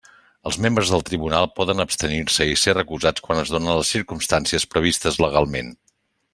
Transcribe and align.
Els 0.51 0.55
membres 0.65 0.91
del 0.93 1.03
tribunal 1.09 1.47
poden 1.59 1.83
abstenir-se 1.83 2.49
i 2.53 2.57
ser 2.63 2.75
recusats 2.79 3.27
quan 3.29 3.45
es 3.45 3.53
donen 3.57 3.79
les 3.81 3.95
circumstàncies 3.99 4.69
previstes 4.75 5.25
legalment. 5.29 5.75